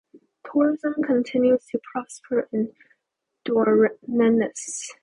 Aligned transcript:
Tourism 0.51 0.95
continues 1.05 1.63
to 1.67 1.79
prosper 1.93 2.49
in 2.51 2.73
Douarnenez. 3.47 4.89